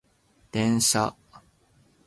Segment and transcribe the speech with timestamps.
[0.51, 1.15] 電車